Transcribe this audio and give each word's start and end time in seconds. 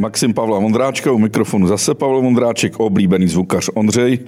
Maxim 0.00 0.34
Pavla 0.34 0.58
Vondráčka, 0.58 1.12
u 1.12 1.18
mikrofonu 1.18 1.66
zase 1.66 1.94
Pavel 1.94 2.22
Vondráček, 2.22 2.80
oblíbený 2.80 3.28
zvukař 3.28 3.70
Ondřej. 3.74 4.18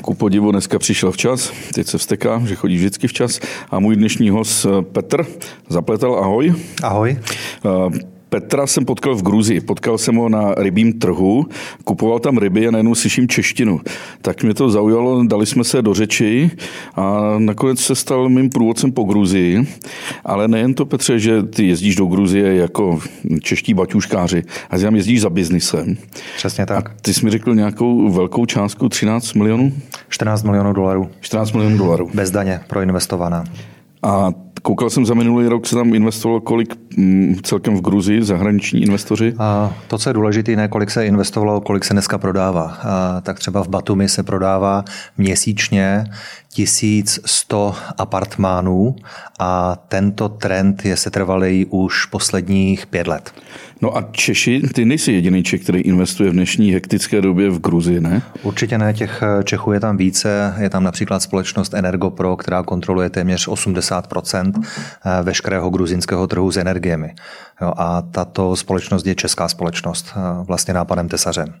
Ku 0.00 0.14
podivu 0.14 0.50
dneska 0.52 0.78
přišel 0.78 1.12
včas, 1.12 1.52
teď 1.74 1.86
se 1.86 1.98
vsteká, 1.98 2.42
že 2.46 2.54
chodí 2.54 2.76
vždycky 2.76 3.08
včas. 3.08 3.40
A 3.70 3.78
můj 3.78 3.96
dnešní 3.96 4.30
host 4.30 4.66
Petr 4.92 5.26
Zapletel, 5.68 6.14
ahoj. 6.14 6.54
Ahoj. 6.82 7.18
Uh, 7.64 7.94
Petra 8.28 8.66
jsem 8.66 8.84
potkal 8.84 9.14
v 9.14 9.22
Gruzii, 9.22 9.60
potkal 9.60 9.98
jsem 9.98 10.16
ho 10.16 10.28
na 10.28 10.54
rybím 10.54 10.92
trhu, 10.92 11.46
kupoval 11.84 12.18
tam 12.18 12.38
ryby 12.38 12.68
a 12.68 12.70
najednou 12.70 12.94
slyším 12.94 13.28
češtinu. 13.28 13.80
Tak 14.22 14.42
mě 14.42 14.54
to 14.54 14.70
zaujalo, 14.70 15.24
dali 15.24 15.46
jsme 15.46 15.64
se 15.64 15.82
do 15.82 15.94
řeči 15.94 16.50
a 16.94 17.34
nakonec 17.38 17.80
se 17.80 17.94
stal 17.94 18.28
mým 18.28 18.50
průvodcem 18.50 18.92
po 18.92 19.04
Gruzii. 19.04 19.66
Ale 20.24 20.48
nejen 20.48 20.74
to, 20.74 20.86
Petře, 20.86 21.18
že 21.18 21.42
ty 21.42 21.66
jezdíš 21.66 21.96
do 21.96 22.06
Gruzie 22.06 22.54
jako 22.54 23.00
čeští 23.42 23.74
baťuškáři, 23.74 24.42
a 24.70 24.78
tam 24.78 24.96
jezdíš 24.96 25.20
za 25.20 25.30
biznisem. 25.30 25.96
Přesně 26.36 26.66
tak. 26.66 26.90
A 26.90 26.94
ty 27.02 27.14
jsi 27.14 27.24
mi 27.24 27.30
řekl 27.30 27.54
nějakou 27.54 28.10
velkou 28.10 28.46
částku, 28.46 28.88
13 28.88 29.34
milionů? 29.34 29.72
14 30.08 30.42
milionů 30.42 30.72
dolarů. 30.72 31.08
14 31.20 31.52
milionů 31.52 31.78
dolarů. 31.78 32.10
Bez 32.14 32.30
daně 32.30 32.60
proinvestovaná. 32.68 33.44
A 34.02 34.32
koukal 34.66 34.90
jsem 34.90 35.06
za 35.06 35.14
minulý 35.14 35.48
rok, 35.48 35.66
se 35.66 35.76
tam 35.76 35.94
investovalo 35.94 36.40
kolik 36.40 36.74
mm, 36.96 37.36
celkem 37.42 37.76
v 37.76 37.80
Gruzii, 37.80 38.22
zahraniční 38.22 38.82
investoři? 38.82 39.34
A 39.38 39.74
to, 39.88 39.98
co 39.98 40.10
je 40.10 40.14
důležité, 40.14 40.56
ne 40.56 40.68
kolik 40.68 40.90
se 40.90 41.06
investovalo, 41.06 41.60
kolik 41.60 41.84
se 41.84 41.94
dneska 41.94 42.18
prodává. 42.18 42.62
A 42.82 43.20
tak 43.20 43.38
třeba 43.38 43.62
v 43.62 43.68
Batumi 43.68 44.08
se 44.08 44.22
prodává 44.22 44.84
měsíčně 45.18 46.04
1100 46.56 47.74
apartmánů 47.98 48.96
a 49.38 49.76
tento 49.88 50.28
trend 50.28 50.84
je 50.84 50.96
setrvalý 50.96 51.66
už 51.70 52.04
posledních 52.04 52.86
pět 52.86 53.06
let. 53.06 53.34
No 53.82 53.96
a 53.96 54.08
Češi, 54.12 54.60
ty 54.74 54.84
nejsi 54.84 55.12
jediný 55.12 55.42
Čech, 55.42 55.62
který 55.62 55.80
investuje 55.80 56.30
v 56.30 56.32
dnešní 56.32 56.72
hektické 56.72 57.20
době 57.20 57.50
v 57.50 57.60
Gruzii, 57.60 58.00
ne? 58.00 58.22
Určitě 58.42 58.78
ne, 58.78 58.94
těch 58.94 59.22
Čechů 59.44 59.72
je 59.72 59.80
tam 59.80 59.96
více. 59.96 60.54
Je 60.58 60.70
tam 60.70 60.84
například 60.84 61.22
společnost 61.22 61.74
Energopro, 61.74 62.36
která 62.36 62.62
kontroluje 62.62 63.10
téměř 63.10 63.48
80% 63.48 64.62
veškerého 65.22 65.70
gruzinského 65.70 66.26
trhu 66.26 66.50
s 66.50 66.56
energiemi. 66.56 67.14
Jo, 67.62 67.72
a 67.76 68.02
tato 68.02 68.56
společnost 68.56 69.06
je 69.06 69.14
česká 69.14 69.48
společnost, 69.48 70.14
vlastně 70.42 70.74
nápadem 70.74 71.08
tesařem. 71.08 71.54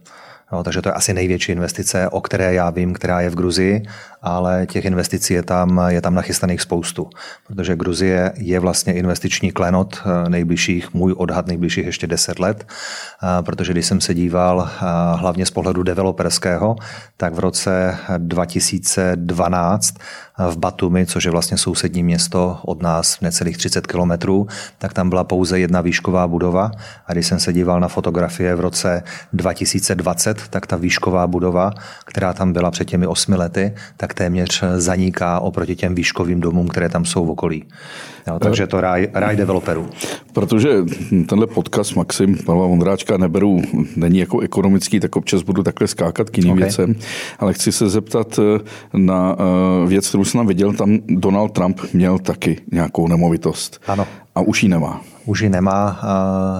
Jo, 0.52 0.62
takže 0.62 0.82
to 0.82 0.88
je 0.88 0.92
asi 0.92 1.14
největší 1.14 1.52
investice, 1.52 2.08
o 2.08 2.20
které 2.20 2.54
já 2.54 2.70
vím, 2.70 2.94
která 2.94 3.20
je 3.20 3.30
v 3.30 3.34
Gruzii, 3.34 3.82
ale 4.22 4.66
těch 4.66 4.84
investicí 4.84 5.34
je 5.34 5.42
tam, 5.42 5.80
je 5.88 6.00
tam 6.00 6.14
nachystaných 6.14 6.60
spoustu, 6.60 7.10
protože 7.46 7.76
Gruzie 7.76 8.32
je 8.36 8.60
vlastně 8.60 8.92
investiční 8.92 9.52
klenot 9.52 9.96
eh, 9.96 10.28
nejbližších, 10.28 10.94
můj 10.94 11.14
odhad 11.16 11.46
nejbližších 11.46 11.86
ještě 11.86 12.06
10 12.06 12.38
let, 12.38 12.66
eh, 12.66 13.42
protože 13.42 13.72
když 13.72 13.86
jsem 13.86 14.00
se 14.00 14.14
díval 14.14 14.68
eh, 14.70 14.84
hlavně 15.16 15.46
z 15.46 15.50
pohledu 15.50 15.82
developerského, 15.82 16.76
tak 17.16 17.34
v 17.34 17.38
roce 17.38 17.98
2012 18.18 19.94
v 20.38 20.58
Batumi, 20.58 21.06
což 21.06 21.24
je 21.24 21.30
vlastně 21.30 21.58
sousední 21.58 22.02
město 22.02 22.58
od 22.62 22.82
nás 22.82 23.20
necelých 23.20 23.56
30 23.56 23.86
kilometrů, 23.86 24.46
tak 24.78 24.92
tam 24.92 25.08
byla 25.08 25.24
pouze 25.24 25.58
jedna 25.58 25.80
výšková 25.80 26.28
budova. 26.28 26.70
A 27.06 27.12
když 27.12 27.26
jsem 27.26 27.40
se 27.40 27.52
díval 27.52 27.80
na 27.80 27.88
fotografie 27.88 28.54
v 28.54 28.60
roce 28.60 29.02
2020, 29.32 30.35
tak 30.50 30.66
ta 30.66 30.76
výšková 30.76 31.26
budova, 31.26 31.70
která 32.04 32.32
tam 32.32 32.52
byla 32.52 32.70
před 32.70 32.84
těmi 32.84 33.06
osmi 33.06 33.36
lety, 33.36 33.74
tak 33.96 34.14
téměř 34.14 34.64
zaniká 34.76 35.40
oproti 35.40 35.76
těm 35.76 35.94
výškovým 35.94 36.40
domům, 36.40 36.68
které 36.68 36.88
tam 36.88 37.04
jsou 37.04 37.24
v 37.24 37.30
okolí. 37.30 37.64
Jo, 38.26 38.38
takže 38.38 38.66
to 38.66 38.80
ráj, 38.80 39.08
ráj 39.14 39.36
developerů. 39.36 39.88
Protože 40.32 40.70
tenhle 41.28 41.46
podcast 41.46 41.96
Maxim 41.96 42.38
Pavla 42.46 42.66
Vondráčka 42.66 43.16
neberu, 43.16 43.62
není 43.96 44.18
jako 44.18 44.40
ekonomický, 44.40 45.00
tak 45.00 45.16
občas 45.16 45.42
budu 45.42 45.62
takhle 45.62 45.88
skákat 45.88 46.30
k 46.30 46.38
jiným 46.38 46.52
okay. 46.52 46.62
věcem, 46.62 46.94
ale 47.38 47.52
chci 47.52 47.72
se 47.72 47.88
zeptat 47.88 48.38
eh, 48.38 48.60
na 48.92 49.36
eh, 49.38 49.86
věc, 49.86 50.08
kterou 50.08 50.24
jsem 50.24 50.46
viděl, 50.46 50.72
tam 50.72 50.98
Donald 51.08 51.52
Trump 51.52 51.80
měl 51.92 52.18
taky 52.18 52.60
nějakou 52.72 53.08
nemovitost. 53.08 53.80
Ano. 53.86 54.06
A 54.34 54.40
už 54.40 54.62
ji 54.62 54.68
nemá. 54.68 55.00
Už 55.26 55.40
ji 55.40 55.48
nemá. 55.48 56.00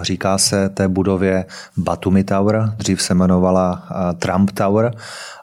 Říká 0.03 0.39
se 0.39 0.69
té 0.69 0.89
budově 0.89 1.45
Batumi 1.77 2.25
Tower, 2.25 2.73
dřív 2.77 3.03
se 3.03 3.13
jmenovala 3.13 3.83
Trump 4.19 4.51
Tower 4.51 4.95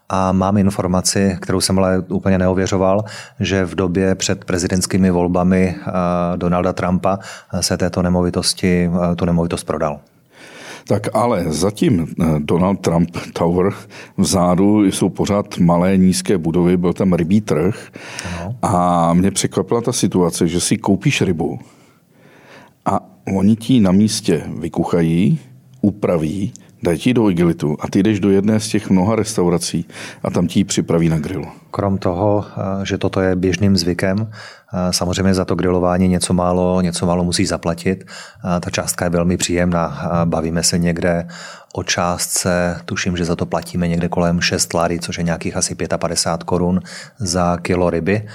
a 0.09 0.31
mám 0.31 0.57
informaci, 0.57 1.37
kterou 1.41 1.61
jsem 1.61 1.79
ale 1.79 1.99
úplně 1.99 2.37
neověřoval, 2.37 3.03
že 3.39 3.65
v 3.65 3.75
době 3.75 4.15
před 4.15 4.45
prezidentskými 4.45 5.11
volbami 5.11 5.75
Donalda 6.35 6.73
Trumpa 6.73 7.19
se 7.61 7.77
této 7.77 8.01
nemovitosti, 8.01 8.89
tu 9.15 9.25
nemovitost 9.25 9.63
prodal. 9.63 9.99
Tak 10.87 11.15
ale 11.15 11.43
zatím 11.47 12.07
eh, 12.07 12.25
Donald 12.39 12.79
Trump 12.79 13.17
Tower 13.33 13.73
vzadu 14.17 14.83
jsou 14.83 15.09
pořád 15.09 15.57
malé 15.57 15.97
nízké 15.97 16.37
budovy, 16.37 16.77
byl 16.77 16.93
tam 16.93 17.13
rybí 17.13 17.41
trh 17.41 17.87
no. 18.39 18.55
a 18.61 19.13
mě 19.13 19.31
překvapila 19.31 19.81
ta 19.81 19.91
situace, 19.91 20.47
že 20.47 20.59
si 20.59 20.77
koupíš 20.77 21.21
rybu 21.21 21.59
oni 23.25 23.55
ti 23.55 23.79
na 23.79 23.91
místě 23.91 24.43
vykuchají, 24.59 25.39
upraví, 25.81 26.53
dají 26.83 26.99
ti 26.99 27.13
do 27.13 27.29
igelitu 27.29 27.77
a 27.79 27.87
ty 27.87 28.03
jdeš 28.03 28.19
do 28.19 28.29
jedné 28.29 28.59
z 28.59 28.67
těch 28.67 28.89
mnoha 28.89 29.15
restaurací 29.15 29.85
a 30.23 30.29
tam 30.29 30.47
ti 30.47 30.59
ji 30.59 30.63
připraví 30.63 31.09
na 31.09 31.19
grill. 31.19 31.45
Krom 31.73 31.97
toho, 31.97 32.45
eh, 32.45 32.85
že 32.85 32.97
toto 32.97 33.21
je 33.21 33.35
běžným 33.35 33.77
zvykem, 33.77 34.29
eh, 34.29 34.93
samozřejmě 34.93 35.33
za 35.33 35.45
to 35.45 35.55
grilování 35.55 36.07
něco 36.07 36.33
málo, 36.33 36.81
něco 36.81 37.05
málo 37.05 37.23
musí 37.23 37.45
zaplatit. 37.45 38.05
Eh, 38.05 38.59
ta 38.59 38.69
částka 38.69 39.05
je 39.05 39.09
velmi 39.09 39.37
příjemná. 39.37 40.11
Bavíme 40.25 40.63
se 40.63 40.77
někde 40.77 41.27
o 41.73 41.83
částce, 41.83 42.77
tuším, 42.85 43.17
že 43.17 43.25
za 43.25 43.35
to 43.35 43.45
platíme 43.45 43.87
někde 43.87 44.09
kolem 44.09 44.41
6 44.41 44.73
lary, 44.73 44.99
což 44.99 45.17
je 45.17 45.23
nějakých 45.23 45.57
asi 45.57 45.75
55 45.97 46.43
korun 46.43 46.81
za 47.17 47.57
kilo 47.57 47.89
ryby. 47.89 48.27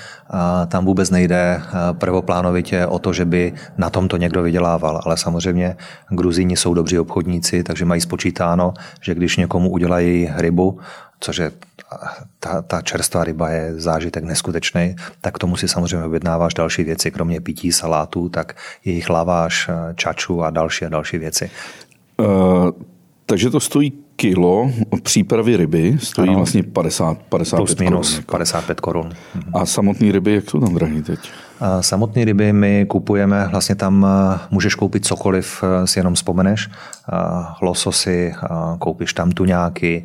Tam 0.68 0.84
vůbec 0.84 1.10
nejde 1.10 1.62
prvoplánovitě 1.92 2.86
o 2.86 2.98
to, 2.98 3.12
že 3.12 3.24
by 3.24 3.52
na 3.78 3.90
tomto 3.90 4.16
někdo 4.16 4.42
vydělával, 4.42 5.00
ale 5.04 5.16
samozřejmě 5.16 5.76
Gruzíni 6.10 6.56
jsou 6.56 6.74
dobří 6.74 6.98
obchodníci, 6.98 7.62
takže 7.62 7.84
mají 7.84 8.00
spočítáno, 8.00 8.74
že 9.00 9.14
když 9.14 9.36
někomu 9.36 9.70
udělají 9.70 10.30
rybu, 10.34 10.80
což 11.20 11.36
je 11.36 11.50
ta, 12.40 12.62
ta 12.62 12.82
čerstvá 12.82 13.24
ryba 13.24 13.50
je 13.50 13.80
zážitek 13.80 14.24
neskutečný, 14.24 14.96
tak 15.20 15.34
k 15.34 15.38
tomu 15.38 15.56
si 15.56 15.68
samozřejmě 15.68 16.04
objednáváš 16.04 16.54
další 16.54 16.84
věci, 16.84 17.10
kromě 17.10 17.40
pití, 17.40 17.72
salátů, 17.72 18.28
tak 18.28 18.56
jejich 18.84 19.10
laváš, 19.10 19.70
čaču 19.94 20.42
a 20.42 20.50
další 20.50 20.84
a 20.84 20.88
další 20.88 21.18
věci. 21.18 21.50
Uh, 22.16 22.70
takže 23.26 23.50
to 23.50 23.60
stojí 23.60 23.92
kilo 24.16 24.70
přípravy 25.02 25.56
ryby, 25.56 25.96
stojí 26.02 26.28
ano. 26.28 26.38
vlastně 26.38 26.62
50, 26.62 27.18
55 27.18 27.56
Plus 27.56 27.76
minus 27.76 28.10
korun. 28.10 28.24
55 28.26 28.80
korun. 28.80 29.12
A 29.54 29.66
samotné 29.66 30.12
ryby, 30.12 30.34
jak 30.34 30.50
jsou 30.50 30.60
tam 30.60 30.74
drahé 30.74 31.02
teď? 31.02 31.18
Samotné 31.80 32.24
ryby 32.24 32.52
my 32.52 32.86
kupujeme, 32.86 33.48
vlastně 33.50 33.74
tam 33.74 34.06
můžeš 34.50 34.74
koupit 34.74 35.06
cokoliv, 35.06 35.64
si 35.84 35.98
jenom 35.98 36.14
vzpomeneš. 36.14 36.70
Lososy, 37.62 38.34
koupíš 38.78 39.12
tam 39.12 39.30
tuňáky, 39.30 40.04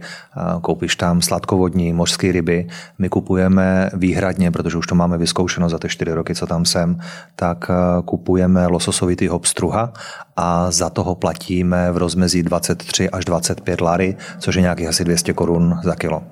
koupíš 0.61 0.95
tam 0.95 1.21
sladkovodní 1.21 1.93
mořské 1.93 2.31
ryby. 2.31 2.67
My 2.99 3.09
kupujeme 3.09 3.89
výhradně, 3.93 4.51
protože 4.51 4.77
už 4.77 4.87
to 4.87 4.95
máme 4.95 5.17
vyzkoušeno 5.17 5.69
za 5.69 5.79
ty 5.79 5.89
čtyři 5.89 6.13
roky, 6.13 6.35
co 6.35 6.47
tam 6.47 6.65
jsem, 6.65 6.99
tak 7.35 7.71
kupujeme 8.05 8.67
lososovitýho 8.67 9.39
pstruha 9.39 9.93
a 10.37 10.71
za 10.71 10.89
toho 10.89 11.15
platíme 11.15 11.91
v 11.91 11.97
rozmezí 11.97 12.43
23 12.43 13.09
až 13.09 13.25
25 13.25 13.81
lary, 13.81 14.15
což 14.39 14.55
je 14.55 14.61
nějakých 14.61 14.87
asi 14.87 15.03
200 15.03 15.33
korun 15.33 15.79
za 15.83 15.95
kilo. 15.95 16.23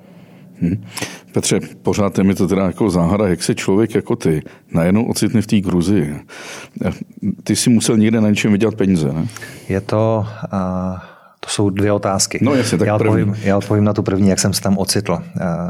Hmm. 0.62 0.84
Petře, 1.32 1.60
pořád 1.82 2.18
je 2.18 2.24
mi 2.24 2.34
to 2.34 2.48
teda 2.48 2.66
jako 2.66 2.90
záhada, 2.90 3.28
jak 3.28 3.42
se 3.42 3.54
člověk 3.54 3.94
jako 3.94 4.16
ty 4.16 4.42
najednou 4.74 5.04
ocitne 5.04 5.42
v 5.42 5.46
té 5.46 5.60
Gruzii. 5.60 6.16
Ty 7.44 7.56
si 7.56 7.70
musel 7.70 7.96
někde 7.96 8.20
na 8.20 8.28
něčem 8.28 8.52
vydělat 8.52 8.74
peníze, 8.74 9.12
ne? 9.12 9.26
Je 9.68 9.80
to... 9.80 10.26
Uh... 10.52 10.98
To 11.44 11.48
jsou 11.48 11.70
dvě 11.70 11.92
otázky. 11.92 12.38
No 12.42 12.54
jasně, 12.54 12.78
tak 12.78 12.88
já, 12.88 12.94
odpovím, 12.94 13.36
já 13.42 13.56
odpovím 13.56 13.84
na 13.84 13.92
tu 13.92 14.02
první, 14.02 14.28
jak 14.28 14.38
jsem 14.38 14.52
se 14.52 14.60
tam 14.60 14.78
ocitl. 14.78 15.18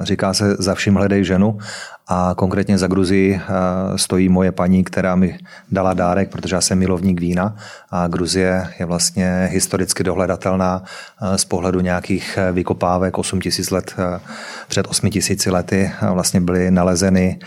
Říká 0.03 0.35
se, 0.35 0.57
za 0.59 0.75
vším 0.75 0.95
hledej 0.95 1.25
ženu 1.25 1.59
a 2.09 2.35
konkrétně 2.37 2.79
za 2.79 2.87
Gruzii 2.87 3.35
eh, 3.35 3.99
stojí 3.99 4.29
moje 4.29 4.53
paní, 4.53 4.85
která 4.85 5.17
mi 5.17 5.39
dala 5.71 5.95
dárek, 5.95 6.31
protože 6.31 6.57
já 6.57 6.61
jsem 6.61 6.79
milovník 6.79 7.21
vína 7.21 7.57
a 7.91 8.09
Gruzie 8.09 8.69
je 8.79 8.87
vlastně 8.87 9.49
historicky 9.53 10.05
dohledatelná 10.05 10.83
eh, 10.83 11.39
z 11.39 11.45
pohledu 11.45 11.81
nějakých 11.81 12.39
eh, 12.39 12.53
vykopávek 12.53 13.19
8 13.19 13.41
tisíc 13.41 13.71
let 13.71 13.97
před 14.69 14.87
8 14.89 15.11
tisíci 15.11 15.51
lety 15.51 15.93
vlastně 16.13 16.41
byly 16.41 16.71
nalezeny 16.71 17.39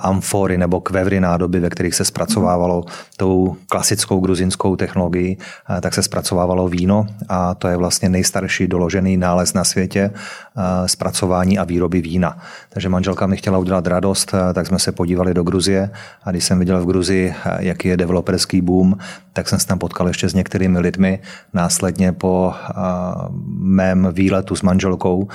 amfory 0.00 0.58
nebo 0.58 0.80
kvevry 0.80 1.20
nádoby, 1.20 1.60
ve 1.60 1.70
kterých 1.70 1.94
se 1.94 2.04
zpracovávalo 2.04 2.84
tou 3.16 3.56
klasickou 3.68 4.20
gruzinskou 4.20 4.76
technologií, 4.76 5.38
tak 5.80 5.94
se 5.94 6.02
zpracovávalo 6.02 6.68
víno 6.68 7.06
a 7.28 7.54
to 7.54 7.68
je 7.68 7.76
vlastně 7.76 8.08
nejstarší 8.08 8.66
doložený 8.66 9.16
nález 9.16 9.54
na 9.54 9.64
světě 9.64 10.10
zpracování 10.86 11.58
a 11.58 11.64
výroby 11.64 12.00
vína. 12.00 12.38
Takže 12.68 12.88
manželka 12.88 13.26
mi 13.26 13.36
chtěla 13.36 13.58
udělat 13.58 13.86
radost, 13.98 14.34
tak 14.54 14.66
jsme 14.66 14.78
se 14.78 14.92
podívali 14.92 15.34
do 15.34 15.42
Gruzie. 15.42 15.90
A 16.22 16.30
když 16.30 16.44
jsem 16.44 16.58
viděl 16.58 16.82
v 16.82 16.86
Gruzii, 16.86 17.34
jaký 17.58 17.88
je 17.88 17.96
developerský 17.96 18.60
boom, 18.60 18.96
tak 19.32 19.48
jsem 19.48 19.58
se 19.58 19.66
tam 19.66 19.78
potkal 19.78 20.08
ještě 20.08 20.28
s 20.28 20.34
některými 20.34 20.78
lidmi. 20.78 21.18
Následně 21.54 22.12
po 22.12 22.54
mém 23.58 24.08
výletu 24.12 24.56
s 24.56 24.62
manželkou 24.62 25.28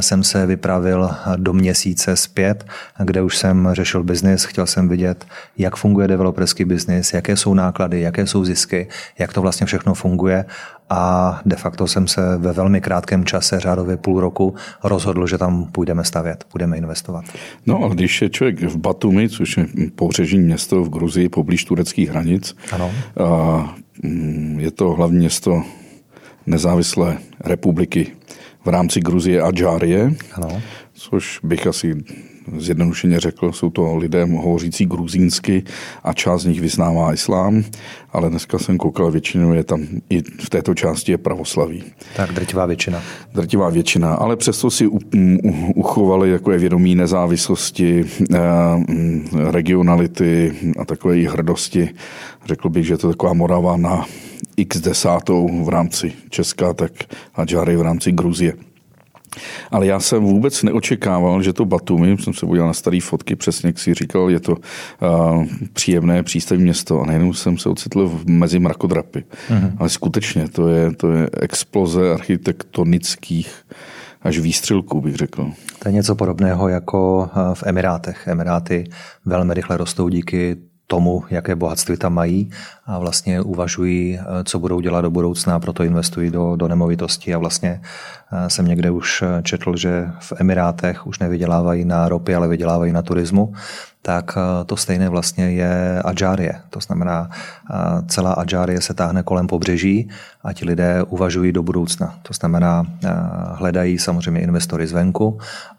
jsem 0.00 0.22
se 0.22 0.46
vypravil 0.46 1.10
do 1.36 1.52
měsíce 1.52 2.16
zpět, 2.16 2.64
kde 2.98 3.22
už 3.22 3.36
jsem 3.36 3.68
řešil 3.72 4.04
biznis, 4.04 4.44
chtěl 4.44 4.66
jsem 4.66 4.88
vidět, 4.88 5.24
jak 5.58 5.76
funguje 5.76 6.08
developerský 6.08 6.64
biznis, 6.64 7.12
jaké 7.12 7.36
jsou 7.36 7.54
náklady, 7.54 8.00
jaké 8.00 8.26
jsou 8.26 8.44
zisky, 8.44 8.88
jak 9.18 9.32
to 9.32 9.42
vlastně 9.42 9.66
všechno 9.66 9.94
funguje 9.94 10.44
a 10.90 11.40
de 11.46 11.56
facto 11.56 11.86
jsem 11.86 12.08
se 12.08 12.38
ve 12.38 12.52
velmi 12.52 12.80
krátkém 12.80 13.24
čase, 13.24 13.60
řádově 13.60 13.96
půl 13.96 14.20
roku, 14.20 14.54
rozhodl, 14.84 15.26
že 15.26 15.38
tam 15.38 15.64
půjdeme 15.72 16.04
stavět, 16.04 16.44
budeme 16.52 16.76
investovat. 16.76 17.24
No 17.66 17.84
a 17.84 17.88
když 17.88 18.22
je 18.22 18.30
člověk 18.30 18.62
v 18.62 18.76
Batumi, 18.76 19.28
což 19.28 19.56
je 19.56 19.66
pobřežní 19.94 20.38
město 20.38 20.84
v 20.84 20.90
Gruzii, 20.90 21.28
poblíž 21.28 21.64
tureckých 21.64 22.10
hranic, 22.10 22.56
ano. 22.72 22.90
A 23.24 23.74
mm, 24.02 24.56
je 24.60 24.70
to 24.70 24.90
hlavní 24.90 25.18
město 25.18 25.62
nezávislé 26.46 27.18
republiky 27.44 28.06
v 28.64 28.68
rámci 28.68 29.00
Gruzie 29.00 29.42
a 29.42 29.50
Džárie, 29.50 30.14
ano. 30.32 30.62
což 30.92 31.40
bych 31.42 31.66
asi 31.66 31.94
zjednodušeně 32.56 33.20
řekl, 33.20 33.52
jsou 33.52 33.70
to 33.70 33.96
lidé 33.96 34.24
hovořící 34.24 34.86
gruzínsky 34.86 35.62
a 36.04 36.12
část 36.12 36.42
z 36.42 36.46
nich 36.46 36.60
vyznává 36.60 37.12
islám, 37.12 37.64
ale 38.12 38.30
dneska 38.30 38.58
jsem 38.58 38.78
koukal, 38.78 39.10
většinou 39.10 39.52
je 39.52 39.64
tam 39.64 39.86
i 40.10 40.22
v 40.22 40.50
této 40.50 40.74
části 40.74 41.12
je 41.12 41.18
pravoslaví. 41.18 41.84
Tak 42.16 42.32
drtivá 42.32 42.66
většina. 42.66 43.02
Drtivá 43.34 43.68
většina, 43.70 44.14
ale 44.14 44.36
přesto 44.36 44.70
si 44.70 44.86
uchovali 45.74 46.30
jako 46.30 46.52
je 46.52 46.58
vědomí 46.58 46.94
nezávislosti, 46.94 48.04
eh, 48.34 48.38
regionality 49.50 50.52
a 50.78 50.84
takové 50.84 51.28
hrdosti. 51.28 51.88
Řekl 52.46 52.68
bych, 52.68 52.86
že 52.86 52.96
to 52.96 53.08
je 53.08 53.12
taková 53.12 53.32
Morava 53.32 53.76
na 53.76 54.06
x 54.56 54.80
desátou 54.80 55.64
v 55.64 55.68
rámci 55.68 56.12
Česka, 56.30 56.72
tak 56.72 56.92
a 57.34 57.44
Džary 57.44 57.76
v 57.76 57.82
rámci 57.82 58.12
Gruzie. 58.12 58.73
Ale 59.70 59.86
já 59.86 60.00
jsem 60.00 60.22
vůbec 60.22 60.62
neočekával, 60.62 61.42
že 61.42 61.52
to 61.52 61.64
Batumi, 61.64 62.16
jsem 62.18 62.34
se 62.34 62.46
podíval 62.46 62.68
na 62.68 62.74
staré 62.74 62.98
fotky, 63.02 63.36
přesně 63.36 63.68
jak 63.68 63.78
si 63.78 63.94
říkal, 63.94 64.30
je 64.30 64.40
to 64.40 64.52
uh, 64.52 65.44
příjemné 65.72 66.22
přístavní 66.22 66.64
město 66.64 67.00
a 67.00 67.06
najednou 67.06 67.32
jsem 67.32 67.58
se 67.58 67.68
ocitl 67.68 68.08
v, 68.08 68.28
mezi 68.28 68.58
mrakodrapy. 68.58 69.24
Uh-huh. 69.50 69.72
Ale 69.78 69.88
skutečně 69.88 70.48
to 70.48 70.68
je, 70.68 70.92
to 70.92 71.12
je 71.12 71.30
exploze 71.40 72.12
architektonických 72.12 73.64
až 74.22 74.38
výstřelků, 74.38 75.00
bych 75.00 75.14
řekl. 75.14 75.50
To 75.78 75.88
je 75.88 75.92
něco 75.92 76.14
podobného 76.14 76.68
jako 76.68 77.28
v 77.54 77.62
Emirátech. 77.66 78.28
Emiráty 78.28 78.84
velmi 79.24 79.54
rychle 79.54 79.76
rostou 79.76 80.08
díky 80.08 80.56
tomu, 80.86 81.24
jaké 81.30 81.54
bohatství 81.54 81.96
tam 81.96 82.14
mají 82.14 82.50
a 82.86 82.98
vlastně 82.98 83.40
uvažují, 83.40 84.18
co 84.44 84.58
budou 84.58 84.80
dělat 84.80 85.00
do 85.00 85.10
budoucna, 85.10 85.60
proto 85.60 85.84
investují 85.84 86.30
do, 86.30 86.56
do 86.56 86.68
nemovitosti. 86.68 87.34
A 87.34 87.38
vlastně 87.38 87.82
jsem 88.48 88.66
někde 88.66 88.90
už 88.90 89.24
četl, 89.42 89.76
že 89.76 90.10
v 90.20 90.32
Emirátech 90.40 91.06
už 91.06 91.18
nevydělávají 91.18 91.84
na 91.84 92.08
ropě, 92.08 92.36
ale 92.36 92.48
vydělávají 92.48 92.92
na 92.92 93.02
turismu, 93.02 93.54
tak 94.06 94.38
to 94.66 94.76
stejné 94.76 95.08
vlastně 95.08 95.50
je 95.50 96.02
Adžárie. 96.04 96.60
To 96.70 96.80
znamená, 96.80 97.30
celá 98.08 98.32
Adžárie 98.32 98.80
se 98.80 98.94
táhne 98.94 99.22
kolem 99.22 99.46
pobřeží 99.46 100.08
a 100.44 100.52
ti 100.52 100.64
lidé 100.64 101.02
uvažují 101.02 101.52
do 101.52 101.62
budoucna. 101.62 102.14
To 102.22 102.34
znamená, 102.34 102.84
hledají 103.54 103.98
samozřejmě 103.98 104.40
investory 104.40 104.86
zvenku 104.86 105.38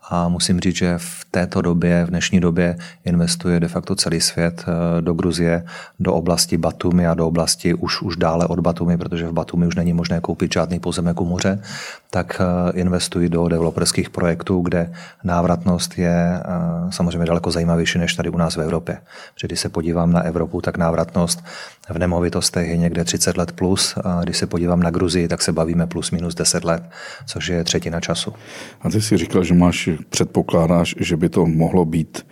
a 0.09 0.27
musím 0.27 0.59
říct, 0.59 0.75
že 0.75 0.97
v 0.97 1.25
této 1.31 1.61
době, 1.61 2.05
v 2.05 2.09
dnešní 2.09 2.39
době 2.39 2.77
investuje 3.05 3.59
de 3.59 3.67
facto 3.67 3.95
celý 3.95 4.21
svět 4.21 4.65
do 5.01 5.13
Gruzie, 5.13 5.65
do 5.99 6.13
oblasti 6.13 6.57
Batumi 6.57 7.07
a 7.07 7.13
do 7.13 7.27
oblasti 7.27 7.73
už, 7.73 8.01
už 8.01 8.15
dále 8.15 8.47
od 8.47 8.59
Batumi, 8.59 8.97
protože 8.97 9.27
v 9.27 9.33
Batumi 9.33 9.67
už 9.67 9.75
není 9.75 9.93
možné 9.93 10.19
koupit 10.19 10.53
žádný 10.53 10.79
pozemek 10.79 11.21
u 11.21 11.25
moře, 11.25 11.61
tak 12.09 12.41
Eh, 12.45 12.71
investují 12.79 13.29
do 13.29 13.47
developerských 13.47 14.09
projektů, 14.09 14.61
kde 14.61 14.91
návratnost 15.23 15.97
je 15.97 16.39
eh, 16.39 16.41
samozřejmě 16.89 17.25
daleko 17.25 17.51
zajímavější 17.51 17.99
než 17.99 18.14
tady 18.15 18.29
u 18.29 18.37
nás 18.37 18.55
v 18.55 18.61
Evropě. 18.61 18.97
Protože 19.33 19.47
když 19.47 19.59
se 19.59 19.69
podívám 19.69 20.11
na 20.11 20.21
Evropu, 20.21 20.61
tak 20.61 20.77
návratnost 20.77 21.43
v 21.89 21.97
nemovitostech 21.97 22.69
je 22.69 22.77
někde 22.77 23.03
30 23.03 23.37
let 23.37 23.51
plus. 23.51 23.97
A 24.03 24.21
když 24.23 24.37
se 24.37 24.47
podívám 24.47 24.83
na 24.83 24.89
Gruzii, 24.89 25.27
tak 25.27 25.41
se 25.41 25.51
bavíme 25.51 25.87
plus 25.87 26.11
minus 26.11 26.35
10 26.35 26.63
let, 26.63 26.83
což 27.25 27.47
je 27.47 27.63
třetina 27.63 27.99
času. 27.99 28.33
A 28.81 28.89
ty 28.89 29.01
si 29.01 29.17
říkal, 29.17 29.43
že 29.43 29.53
máš, 29.53 29.89
předpokládáš, 30.09 30.95
že 30.99 31.17
by 31.17 31.29
to 31.29 31.45
mohlo 31.45 31.85
být 31.85 32.25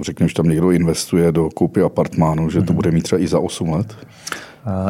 řekněme, 0.00 0.28
že 0.28 0.34
tam 0.34 0.48
někdo 0.48 0.70
investuje 0.70 1.32
do 1.32 1.48
koupy 1.50 1.82
apartmánu, 1.82 2.50
že 2.50 2.58
to 2.58 2.64
mhm. 2.64 2.74
bude 2.74 2.90
mít 2.90 3.02
třeba 3.02 3.22
i 3.22 3.28
za 3.28 3.38
8 3.38 3.72
let? 3.72 3.96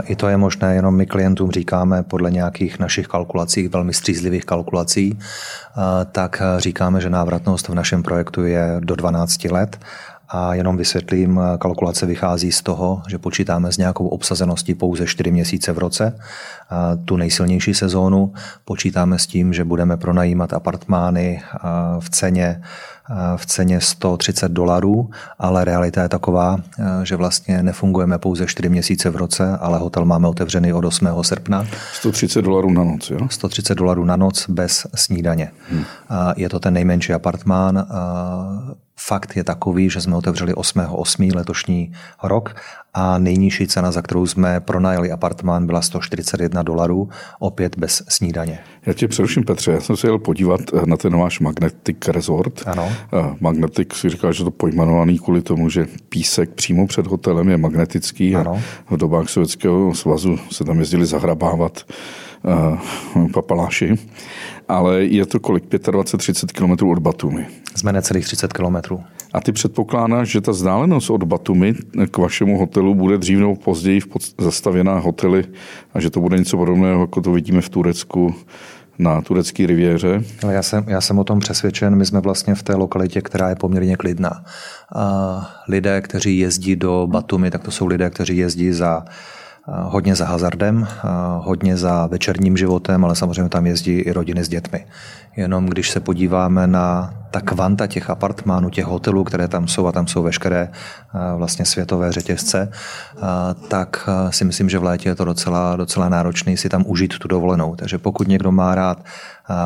I 0.03 0.17
to 0.17 0.29
je 0.29 0.37
možné, 0.37 0.75
jenom 0.75 0.97
my 0.97 1.07
klientům 1.07 1.51
říkáme 1.51 2.03
podle 2.03 2.31
nějakých 2.31 2.79
našich 2.79 3.07
kalkulací, 3.07 3.69
velmi 3.69 3.95
střízlivých 3.95 4.45
kalkulací, 4.45 5.19
tak 6.13 6.43
říkáme, 6.59 7.01
že 7.01 7.11
návratnost 7.11 7.69
v 7.69 7.75
našem 7.75 8.03
projektu 8.03 8.45
je 8.45 8.77
do 8.81 8.97
12 8.97 9.45
let 9.45 9.79
a 10.29 10.55
jenom 10.55 10.77
vysvětlím, 10.77 11.41
kalkulace 11.59 12.07
vychází 12.07 12.53
z 12.53 12.63
toho, 12.63 13.03
že 13.09 13.19
počítáme 13.19 13.73
s 13.73 13.79
nějakou 13.79 14.09
obsazeností 14.09 14.75
pouze 14.75 15.07
4 15.07 15.31
měsíce 15.31 15.73
v 15.73 15.79
roce. 15.79 16.19
A 16.71 16.97
tu 17.05 17.17
nejsilnější 17.17 17.75
sezónu 17.75 18.33
počítáme 18.65 19.19
s 19.19 19.27
tím, 19.27 19.53
že 19.53 19.65
budeme 19.65 19.97
pronajímat 19.97 20.53
apartmány 20.53 21.43
v 22.01 22.11
ceně 22.11 22.63
v 23.37 23.47
ceně 23.47 23.81
130 23.81 24.53
dolarů, 24.53 25.11
ale 25.39 25.65
realita 25.65 26.03
je 26.03 26.09
taková, 26.09 26.59
že 27.03 27.17
vlastně 27.17 27.63
nefungujeme 27.63 28.19
pouze 28.19 28.47
4 28.47 28.69
měsíce 28.69 29.11
v 29.11 29.17
roce, 29.17 29.57
ale 29.61 29.79
hotel 29.79 30.05
máme 30.05 30.29
otevřený 30.29 30.73
od 30.73 30.85
8. 30.85 31.09
srpna. 31.23 31.67
130 31.93 32.43
dolarů 32.43 32.71
na 32.71 32.85
noc, 32.85 33.11
jo? 33.11 33.19
130 33.31 33.75
dolarů 33.75 34.05
na 34.05 34.17
noc 34.17 34.49
bez 34.49 34.87
snídaně. 34.95 35.51
Hmm. 35.71 35.85
Je 36.37 36.49
to 36.49 36.61
ten 36.61 36.75
nejmenší 36.75 37.13
apartmán 37.13 37.87
Fakt 39.01 39.37
je 39.37 39.45
takový, 39.45 39.91
že 39.91 40.01
jsme 40.01 40.17
otevřeli 40.17 40.53
8.8. 40.53 41.37
letošní 41.37 41.93
rok 42.23 42.57
a 42.95 43.19
nejnižší 43.19 43.67
cena, 43.67 43.93
za 43.93 44.03
kterou 44.03 44.27
jsme 44.27 44.61
pronajali 44.61 45.11
apartmán, 45.11 45.67
byla 45.67 45.83
141 45.83 46.63
dolarů, 46.63 47.09
opět 47.39 47.79
bez 47.79 48.03
snídaně. 48.09 48.59
Já 48.87 48.93
tě 48.93 49.09
přeruším, 49.09 49.45
Petře, 49.45 49.73
já 49.73 49.81
jsem 49.81 49.97
se 49.97 50.07
jel 50.07 50.19
podívat 50.19 50.61
eh, 50.75 50.87
na 50.87 50.97
ten 50.97 51.17
váš 51.17 51.41
Magnetic 51.41 52.09
Resort. 52.09 52.63
Ano. 52.67 52.89
Eh, 53.13 53.37
Magnetic 53.41 53.93
si 53.93 54.09
říkal, 54.11 54.33
že 54.33 54.45
to 54.45 54.51
pojmenovaný 54.51 55.19
kvůli 55.19 55.43
tomu, 55.43 55.69
že 55.69 55.87
písek 56.09 56.51
přímo 56.51 56.87
před 56.87 57.07
hotelem 57.07 57.49
je 57.49 57.57
magnetický 57.57 58.37
ano. 58.37 58.63
a 58.87 58.95
v 58.95 58.97
dobách 58.97 59.29
Sovětského 59.29 59.95
svazu 59.95 60.39
se 60.51 60.65
tam 60.65 60.79
jezdili 60.79 61.07
zahrabávat 61.07 61.83
uh, 63.15 63.31
papaláši 63.33 63.95
ale 64.69 65.05
je 65.05 65.27
to 65.27 65.41
kolik? 65.41 65.65
25-30 65.65 66.77
km 66.77 66.89
od 66.89 66.99
Batumi. 66.99 67.47
Jsme 67.77 67.93
necelých 67.93 68.25
30 68.25 68.53
km. 68.53 68.77
A 69.33 69.41
ty 69.41 69.53
předpokládáš, 69.53 70.29
že 70.29 70.41
ta 70.41 70.53
vzdálenost 70.53 71.11
od 71.11 71.25
Batumi 71.25 71.75
k 72.11 72.19
vašemu 72.19 72.59
hotelu 72.59 72.95
bude 72.95 73.19
dřív 73.19 73.39
nebo 73.39 73.57
později 73.57 74.01
zastavěná 74.39 74.99
hotely 74.99 75.45
a 75.95 76.01
že 76.01 76.11
to 76.11 76.21
bude 76.21 76.39
něco 76.39 76.57
podobného, 76.57 77.01
jako 77.01 77.21
to 77.21 77.33
vidíme 77.33 77.61
v 77.61 77.69
Turecku, 77.69 78.35
na 78.99 79.23
turecké 79.23 79.67
riviéře? 79.67 80.23
Já 80.51 80.63
jsem, 80.63 80.85
já 80.87 81.01
jsem 81.01 81.19
o 81.19 81.25
tom 81.25 81.41
přesvědčen. 81.41 81.97
My 81.97 82.07
jsme 82.07 82.21
vlastně 82.21 82.55
v 82.55 82.63
té 82.63 82.75
lokalitě, 82.75 83.21
která 83.21 83.49
je 83.49 83.57
poměrně 83.57 83.97
klidná. 83.97 84.45
A 84.95 85.51
lidé, 85.69 86.01
kteří 86.01 86.39
jezdí 86.39 86.77
do 86.77 87.07
Batumi, 87.07 87.51
tak 87.51 87.63
to 87.63 87.71
jsou 87.71 87.87
lidé, 87.87 88.11
kteří 88.11 88.37
jezdí 88.37 88.73
za 88.73 89.05
hodně 89.69 90.15
za 90.15 90.27
hazardem, 90.27 90.89
hodně 91.39 91.77
za 91.77 92.07
večerním 92.07 92.57
životem, 92.57 93.05
ale 93.05 93.17
samozřejmě 93.17 93.49
tam 93.49 93.67
jezdí 93.67 93.93
i 93.93 94.13
rodiny 94.13 94.45
s 94.45 94.49
dětmi. 94.49 94.87
Jenom 95.37 95.67
když 95.67 95.91
se 95.91 96.01
podíváme 96.01 96.67
na 96.67 97.15
ta 97.31 97.41
kvanta 97.41 97.87
těch 97.87 98.11
apartmánů, 98.11 98.71
těch 98.71 98.85
hotelů, 98.85 99.25
které 99.25 99.49
tam 99.49 99.69
jsou 99.69 99.87
a 99.87 99.93
tam 99.93 100.07
jsou 100.07 100.23
veškeré 100.23 100.69
vlastně 101.37 101.65
světové 101.65 102.13
řetězce, 102.13 102.71
tak 103.69 104.09
si 104.31 104.45
myslím, 104.45 104.69
že 104.69 104.79
v 104.79 104.85
létě 104.85 105.09
je 105.09 105.15
to 105.15 105.25
docela, 105.25 105.77
docela 105.77 106.09
náročné 106.09 106.57
si 106.57 106.69
tam 106.69 106.85
užít 106.87 107.19
tu 107.19 107.29
dovolenou. 107.29 107.77
Takže 107.77 107.99
pokud 107.99 108.29
někdo 108.29 108.53
má 108.53 108.75
rád 108.75 109.05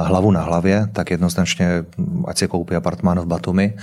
hlavu 0.05 0.31
na 0.31 0.43
hlavě, 0.43 0.89
tak 0.93 1.11
jednoznačně 1.11 1.85
ať 2.27 2.39
si 2.39 2.49
koupí 2.49 2.75
apartmán 2.75 3.21
v 3.21 3.27
Batumi. 3.27 3.77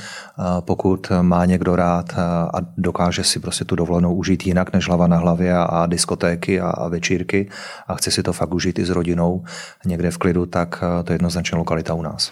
Pokud 0.59 1.11
má 1.21 1.45
někdo 1.45 1.75
rád 1.75 2.13
a 2.53 2.57
dokáže 2.77 3.23
si 3.23 3.39
prostě 3.39 3.65
tu 3.65 3.75
dovolenou 3.75 4.13
užít 4.13 4.47
jinak 4.47 4.73
než 4.73 4.87
hlava 4.87 5.07
na 5.07 5.17
hlavě 5.17 5.57
a 5.57 5.85
diskotéky 5.85 6.61
a 6.61 6.87
večírky 6.87 7.49
a 7.87 7.95
chce 7.95 8.11
si 8.11 8.23
to 8.23 8.33
fakt 8.33 8.53
užít 8.53 8.79
i 8.79 8.85
s 8.85 8.89
rodinou 8.89 9.43
někde 9.85 10.11
v 10.11 10.17
klidu, 10.17 10.45
tak 10.45 10.83
to 11.03 11.11
je 11.11 11.15
jednoznačně 11.15 11.57
lokalita 11.57 11.93
u 11.93 12.01
nás. 12.01 12.31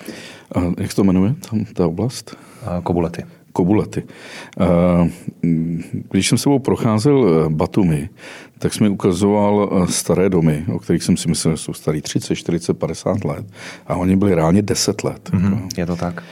A 0.56 0.60
jak 0.78 0.94
to 0.94 1.04
jmenuje, 1.04 1.36
tam 1.50 1.66
ta 1.66 1.88
oblast? 1.88 2.38
Kobulety. 2.84 3.24
Kobulety. 3.54 4.04
Když 6.12 6.28
jsem 6.28 6.38
sebou 6.38 6.60
procházel 6.60 7.28
eh, 7.28 7.50
Batumi, 7.50 8.10
tak 8.60 8.74
jsi 8.74 8.84
mi 8.84 8.90
ukazoval 8.90 9.70
eh, 9.72 9.92
staré 9.92 10.30
domy, 10.30 10.66
o 10.74 10.80
kterých 10.80 11.04
jsem 11.04 11.18
si 11.18 11.30
myslel, 11.30 11.56
že 11.56 11.58
jsou 11.58 11.74
starý 11.74 12.02
30, 12.02 12.36
40, 12.36 12.74
50 12.74 13.26
let. 13.26 13.46
A 13.88 13.96
oni 13.96 14.16
byli 14.16 14.36
reálně 14.36 14.62
10 14.62 15.04
let. 15.04 15.30
Mm-hmm, 15.34 15.68
je 15.78 15.86
to 15.86 15.96
tak. 15.96 16.24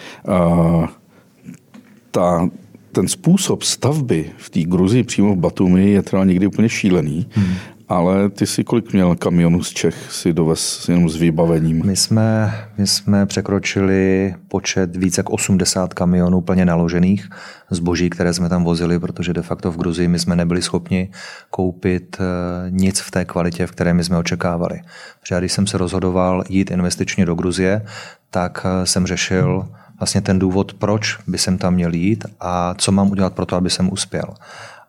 ta, 2.12 2.50
ten 2.92 3.08
způsob 3.08 3.64
stavby 3.64 4.32
v 4.38 4.50
té 4.50 4.62
Gruzii 4.62 5.04
přímo 5.04 5.36
v 5.36 5.38
Batumi 5.38 5.90
je 5.90 6.02
třeba 6.02 6.24
někdy 6.24 6.48
úplně 6.48 6.70
šílený. 6.70 7.28
Hmm. 7.32 7.54
Ale 7.88 8.30
ty 8.30 8.48
si 8.48 8.64
kolik 8.64 8.94
měl 8.94 9.16
kamionů 9.16 9.64
z 9.64 9.70
Čech 9.70 10.12
si 10.12 10.34
dovez 10.34 10.90
jenom 10.90 11.10
s 11.10 11.16
vybavením? 11.16 11.86
My 11.86 11.96
jsme, 11.96 12.54
my 12.78 12.88
jsme 12.88 13.26
překročili 13.26 14.36
počet 14.48 14.96
více 14.96 15.20
jak 15.20 15.30
80 15.30 15.94
kamionů 15.94 16.42
plně 16.42 16.66
naložených 16.66 17.30
zboží, 17.70 18.10
které 18.10 18.34
jsme 18.34 18.50
tam 18.50 18.64
vozili, 18.64 19.00
protože 19.00 19.34
de 19.34 19.42
facto 19.42 19.72
v 19.72 19.78
Gruzii 19.78 20.08
my 20.08 20.20
jsme 20.20 20.36
nebyli 20.36 20.62
schopni 20.62 21.10
koupit 21.50 22.18
eh, 22.20 22.26
nic 22.70 23.00
v 23.00 23.12
té 23.12 23.26
kvalitě, 23.26 23.68
v 23.68 23.72
které 23.72 23.94
my 23.94 24.04
jsme 24.04 24.18
očekávali. 24.18 24.82
Protože 25.20 25.40
když 25.40 25.52
jsem 25.52 25.68
se 25.68 25.78
rozhodoval 25.78 26.44
jít 26.50 26.72
investičně 26.72 27.26
do 27.26 27.36
Gruzie, 27.36 27.86
tak 28.30 28.66
eh, 28.66 28.86
jsem 28.86 29.08
řešil 29.08 29.68
vlastně 30.00 30.22
ten 30.22 30.40
důvod, 30.40 30.74
proč 30.74 31.18
by 31.28 31.38
jsem 31.38 31.58
tam 31.58 31.74
měl 31.74 31.94
jít 31.94 32.26
a 32.40 32.74
co 32.78 32.92
mám 32.92 33.12
udělat 33.12 33.34
pro 33.34 33.46
to, 33.46 33.56
aby 33.56 33.70
jsem 33.70 33.94
uspěl. 33.94 34.34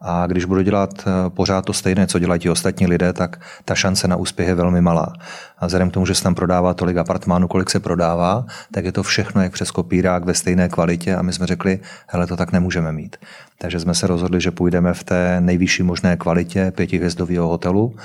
A 0.01 0.27
když 0.27 0.45
budu 0.45 0.63
dělat 0.63 0.91
eh, 1.07 1.31
pořád 1.31 1.65
to 1.65 1.73
stejné, 1.73 2.07
co 2.07 2.19
dělají 2.19 2.41
ti 2.41 2.51
ostatní 2.51 2.87
lidé, 2.87 3.13
tak 3.13 3.41
ta 3.65 3.75
šance 3.75 4.09
na 4.09 4.17
úspěch 4.17 4.49
je 4.49 4.55
velmi 4.55 4.81
malá. 4.81 5.13
A 5.59 5.67
vzhledem 5.67 5.91
k 5.91 5.93
tomu, 5.93 6.07
že 6.07 6.15
se 6.15 6.23
tam 6.23 6.35
prodává 6.35 6.75
tolik 6.75 6.97
apartmánů, 6.97 7.49
kolik 7.49 7.71
se 7.71 7.81
prodává, 7.81 8.45
tak 8.73 8.85
je 8.85 8.93
to 8.93 9.03
všechno 9.03 9.43
jak 9.43 9.53
přes 9.53 9.71
kopírák 9.71 10.25
ve 10.25 10.35
stejné 10.35 10.69
kvalitě 10.69 11.17
a 11.17 11.23
my 11.23 11.33
jsme 11.33 11.47
řekli, 11.47 11.81
hele, 12.07 12.27
to 12.27 12.37
tak 12.37 12.53
nemůžeme 12.53 12.93
mít. 12.93 13.17
Takže 13.59 13.81
jsme 13.81 13.95
se 13.95 14.07
rozhodli, 14.07 14.41
že 14.41 14.51
půjdeme 14.51 14.95
v 14.95 15.05
té 15.05 15.41
nejvyšší 15.41 15.83
možné 15.83 16.17
kvalitě 16.17 16.73
pětihvězdového 16.77 17.49
hotelu 17.49 17.97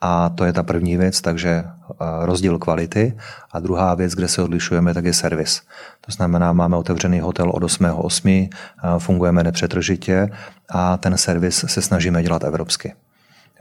a 0.00 0.28
to 0.28 0.44
je 0.44 0.52
ta 0.52 0.62
první 0.62 0.96
věc, 0.96 1.20
takže 1.20 1.48
eh, 1.48 1.94
rozdíl 2.20 2.58
kvality. 2.58 3.16
A 3.52 3.60
druhá 3.60 3.94
věc, 3.94 4.14
kde 4.14 4.28
se 4.28 4.42
odlišujeme, 4.42 4.94
tak 4.94 5.04
je 5.04 5.12
servis. 5.12 5.62
To 6.00 6.12
znamená, 6.12 6.52
máme 6.52 6.76
otevřený 6.76 7.20
hotel 7.20 7.50
od 7.50 7.62
8.8., 7.62 8.48
eh, 8.48 8.98
fungujeme 8.98 9.44
nepřetržitě 9.44 10.30
a 10.70 10.96
ten 10.96 11.18
servis 11.18 11.64
se 11.68 11.82
snažíme 11.82 12.22
dělat 12.22 12.44
evropsky. 12.44 12.94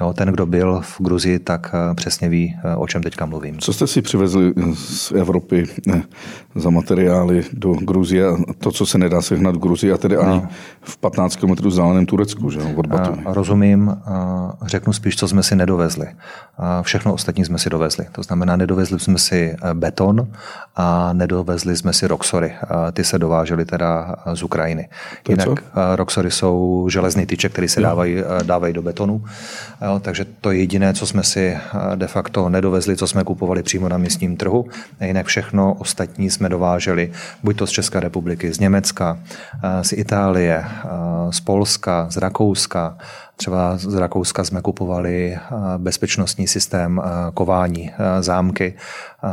Jo, 0.02 0.14
ten, 0.14 0.28
kdo 0.28 0.46
byl 0.46 0.82
v 0.82 1.02
Gruzii, 1.02 1.40
tak 1.40 1.72
eh, 1.74 1.96
přesně 1.96 2.30
ví, 2.30 2.56
eh, 2.64 2.76
o 2.76 2.88
čem 2.88 3.04
teďka 3.04 3.26
mluvím. 3.26 3.60
Co 3.60 3.74
jste 3.74 3.88
si 3.88 4.02
přivezli 4.02 4.54
z 4.74 5.12
Evropy 5.12 5.68
eh, 5.94 6.02
za 6.56 6.70
materiály 6.70 7.44
do 7.54 7.74
Gruzie? 7.74 8.26
To, 8.60 8.72
co 8.72 8.86
se 8.86 8.98
nedá 8.98 9.22
sehnat 9.22 9.56
v 9.56 9.60
Gruzii 9.60 9.92
a 9.92 9.98
tedy 9.98 10.18
ani 10.18 10.42
v 10.82 10.98
15 10.98 11.36
km 11.36 11.68
vzdáleném 11.68 12.06
Turecku, 12.06 12.50
že 12.50 12.60
od 12.76 12.88
Batumi. 12.88 13.24
Rozumím, 13.26 13.98
řeknu 14.66 14.94
spíš, 14.94 15.16
co 15.16 15.28
jsme 15.28 15.44
si 15.44 15.56
nedovezli. 15.56 16.08
Všechno 16.82 17.14
ostatní 17.14 17.46
jsme 17.46 17.60
si 17.60 17.70
dovezli. 17.70 18.06
To 18.12 18.24
znamená, 18.24 18.56
nedovezli 18.56 19.00
jsme 19.00 19.18
si 19.18 19.56
beton 19.74 20.28
a 20.76 21.14
nedovezli 21.14 21.78
jsme 21.78 21.94
si 21.94 22.08
roxory. 22.08 22.54
Ty 22.94 23.04
se 23.04 23.20
dovážely 23.20 23.66
teda 23.66 24.16
z 24.34 24.44
Ukrajiny. 24.44 24.90
Jinak 25.30 25.50
roxory 25.96 26.32
jsou 26.32 26.88
železný 26.90 27.26
tyče, 27.26 27.50
které 27.50 27.68
se 27.68 27.82
dávají, 27.82 28.18
dávají 28.44 28.74
do 28.74 28.82
betonu 28.82 29.24
Jo, 29.88 30.00
takže 30.00 30.26
to 30.42 30.52
je 30.52 30.60
jediné, 30.60 30.94
co 30.94 31.08
jsme 31.08 31.24
si 31.24 31.48
eh, 31.48 31.60
de 31.96 32.08
facto 32.08 32.50
nedovezli, 32.50 32.98
co 32.98 33.08
jsme 33.08 33.24
kupovali 33.24 33.64
přímo 33.64 33.90
na 33.90 33.98
místním 33.98 34.38
trhu. 34.38 34.66
A 35.00 35.06
jinak 35.06 35.26
všechno 35.26 35.74
ostatní 35.74 36.30
jsme 36.30 36.50
dováželi, 36.50 37.12
buď 37.44 37.58
to 37.58 37.68
z 37.68 37.72
České 37.72 38.00
republiky, 38.00 38.54
z 38.54 38.60
Německa, 38.60 39.20
eh, 39.64 39.84
z 39.84 39.94
Itálie, 39.94 40.66
eh, 40.66 40.88
z 41.30 41.40
Polska, 41.40 42.08
z 42.10 42.18
Rakouska, 42.18 42.98
Třeba 43.38 43.78
z 43.78 43.94
Rakouska 43.94 44.44
jsme 44.44 44.62
kupovali 44.62 45.34
eh, 45.34 45.40
bezpečnostní 45.78 46.48
systém 46.48 47.02
eh, 47.04 47.32
kování 47.34 47.92
eh, 47.92 48.24
zámky. 48.24 48.74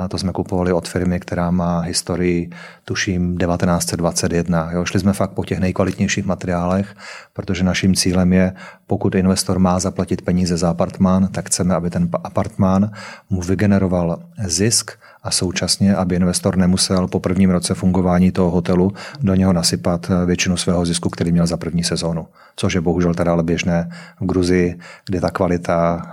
To 0.09 0.19
jsme 0.19 0.33
kupovali 0.33 0.73
od 0.73 0.89
firmy, 0.89 1.21
která 1.21 1.51
má 1.51 1.81
historii, 1.81 2.51
tuším, 2.85 3.39
1921. 3.39 4.71
Jo, 4.73 4.85
šli 4.85 5.01
jsme 5.01 5.13
fakt 5.13 5.31
po 5.31 5.45
těch 5.45 5.59
nejkvalitnějších 5.59 6.25
materiálech, 6.25 6.97
protože 7.33 7.65
naším 7.65 7.95
cílem 7.95 8.33
je, 8.33 8.55
pokud 8.87 9.15
investor 9.15 9.59
má 9.59 9.79
zaplatit 9.79 10.23
peníze 10.23 10.57
za 10.57 10.71
apartmán, 10.71 11.29
tak 11.29 11.47
chceme, 11.47 11.75
aby 11.75 11.91
ten 11.91 12.09
apartmán 12.25 12.91
mu 13.31 13.41
vygeneroval 13.41 14.19
zisk 14.47 14.91
a 15.25 15.31
současně, 15.31 15.97
aby 15.97 16.17
investor 16.17 16.57
nemusel 16.57 17.09
po 17.09 17.21
prvním 17.21 17.51
roce 17.51 17.75
fungování 17.75 18.33
toho 18.33 18.51
hotelu 18.51 18.93
do 19.21 19.35
něho 19.35 19.53
nasypat 19.53 20.11
většinu 20.27 20.57
svého 20.57 20.87
zisku, 20.87 21.11
který 21.11 21.33
měl 21.33 21.47
za 21.47 21.57
první 21.57 21.85
sezónu. 21.85 22.27
Což 22.57 22.75
je 22.75 22.81
bohužel 22.81 23.15
teda 23.15 23.33
ale 23.33 23.43
běžné 23.43 23.91
v 24.21 24.27
Gruzii, 24.27 24.79
kde 25.07 25.21
ta 25.21 25.31
kvalita 25.31 26.07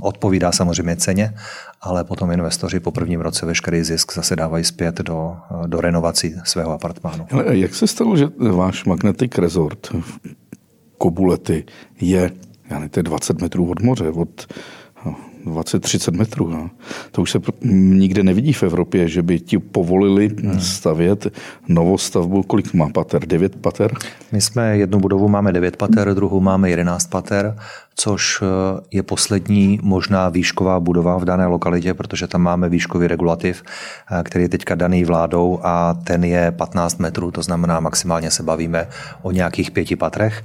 odpovídá 0.00 0.52
samozřejmě 0.52 0.96
ceně, 0.96 1.34
ale 1.80 2.04
potom 2.04 2.30
investoři 2.30 2.80
po 2.80 2.90
prvním 2.90 3.20
roce 3.20 3.46
veškerý 3.46 3.82
zisk 3.82 4.14
zase 4.14 4.36
dávají 4.36 4.64
zpět 4.64 5.00
do, 5.00 5.36
do 5.66 5.80
renovací 5.80 6.34
svého 6.44 6.72
apartmánu. 6.72 7.26
Ale 7.30 7.56
jak 7.56 7.74
se 7.74 7.86
stalo, 7.86 8.16
že 8.16 8.28
váš 8.52 8.84
Magnetic 8.84 9.38
Resort 9.38 9.86
v 9.86 10.18
Kobulety 10.98 11.64
je, 12.00 12.30
já 12.70 12.78
nevím, 12.78 13.04
20 13.04 13.40
metrů 13.40 13.70
od 13.70 13.82
moře, 13.82 14.10
od 14.10 14.46
20-30 15.46 16.16
metrů. 16.16 16.48
No. 16.48 16.70
To 17.10 17.22
už 17.22 17.30
se 17.30 17.38
nikde 17.72 18.22
nevidí 18.22 18.52
v 18.52 18.62
Evropě, 18.62 19.08
že 19.08 19.22
by 19.22 19.40
ti 19.40 19.58
povolili 19.58 20.28
hmm. 20.28 20.60
stavět 20.60 21.26
novostavbu. 21.68 22.42
Kolik 22.42 22.74
má 22.74 22.88
pater? 22.88 23.26
9 23.26 23.56
pater? 23.56 23.94
My 24.32 24.40
jsme 24.40 24.76
jednu 24.76 25.00
budovu 25.00 25.28
máme 25.28 25.52
9 25.52 25.76
pater, 25.76 26.14
druhou 26.14 26.40
máme 26.40 26.70
11 26.70 27.06
pater 27.06 27.56
což 27.96 28.42
eh, 28.42 28.80
je 28.90 29.02
poslední 29.02 29.80
možná 29.82 30.28
výšková 30.28 30.80
budova 30.80 31.18
v 31.18 31.24
dané 31.24 31.46
lokalitě, 31.46 31.94
protože 31.94 32.26
tam 32.26 32.42
máme 32.42 32.68
výškový 32.68 33.06
regulativ, 33.06 33.62
eh, 33.62 34.22
který 34.22 34.44
je 34.44 34.48
teďka 34.48 34.74
daný 34.74 35.04
vládou 35.04 35.60
a 35.62 35.94
ten 36.04 36.24
je 36.24 36.52
15 36.52 36.98
metrů, 36.98 37.30
to 37.30 37.42
znamená 37.42 37.80
maximálně 37.80 38.30
se 38.30 38.42
bavíme 38.42 38.86
o 39.22 39.30
nějakých 39.30 39.70
pěti 39.70 39.96
patrech, 39.96 40.44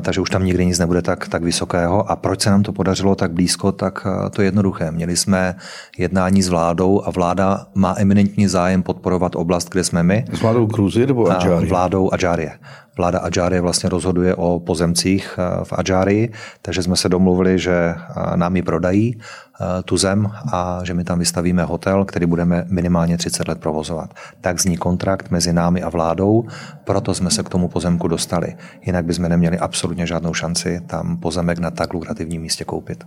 takže 0.00 0.20
už 0.20 0.30
tam 0.30 0.44
nikdy 0.44 0.66
nic 0.66 0.78
nebude 0.78 1.02
tak, 1.02 1.28
tak 1.28 1.42
vysokého. 1.42 2.10
A 2.10 2.16
proč 2.16 2.42
se 2.42 2.50
nám 2.50 2.62
to 2.62 2.72
podařilo 2.72 3.14
tak 3.14 3.32
blízko, 3.32 3.72
tak 3.72 4.06
to 4.30 4.42
je 4.42 4.46
jednoduché. 4.46 4.90
Měli 4.90 5.16
jsme 5.16 5.54
jednání 5.98 6.42
s 6.42 6.48
vládou 6.48 7.02
a 7.04 7.10
vláda 7.10 7.66
má 7.74 7.94
eminentní 7.98 8.48
zájem 8.48 8.82
podporovat 8.82 9.36
oblast, 9.36 9.70
kde 9.70 9.84
jsme 9.84 10.02
my. 10.02 10.24
S 10.32 10.40
vládou 10.40 10.66
Gruzie 10.66 11.06
nebo 11.06 11.26
Adžárie? 11.26 11.68
Vládou 11.68 12.12
Adžárie. 12.12 12.58
Vláda 12.96 13.18
Adžárie 13.18 13.60
vlastně 13.60 13.88
rozhoduje 13.88 14.34
o 14.34 14.60
pozemcích 14.60 15.38
v 15.64 15.72
Adžárii, 15.72 16.32
takže 16.62 16.82
jsme 16.82 16.96
se 16.96 17.08
domluvili, 17.08 17.58
že 17.58 17.72
eh, 17.72 18.36
nám 18.36 18.56
ji 18.56 18.62
prodají, 18.62 19.18
eh, 19.18 19.82
tu 19.82 19.96
zem, 19.96 20.30
a 20.52 20.80
že 20.82 20.94
my 20.94 21.04
tam 21.04 21.18
vystavíme 21.18 21.64
hotel, 21.64 22.04
který 22.04 22.26
budeme 22.26 22.64
minimálně 22.68 23.18
30 23.18 23.48
let 23.48 23.60
provozovat. 23.60 24.14
Tak 24.40 24.60
zní 24.60 24.76
kontrakt 24.76 25.30
mezi 25.30 25.52
námi 25.52 25.82
a 25.82 25.88
vládou, 25.88 26.44
proto 26.84 27.14
jsme 27.14 27.30
se 27.30 27.42
k 27.42 27.48
tomu 27.48 27.68
pozemku 27.68 28.08
dostali. 28.08 28.56
Jinak 28.82 29.04
bychom 29.04 29.28
neměli 29.28 29.58
absolutně 29.58 30.06
žádnou 30.06 30.34
šanci 30.34 30.80
tam 30.86 31.16
pozemek 31.16 31.58
na 31.58 31.70
tak 31.70 31.94
lukrativním 31.94 32.42
místě 32.42 32.64
koupit. 32.64 33.04